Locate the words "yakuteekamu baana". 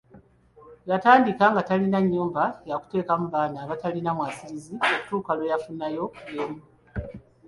2.69-3.57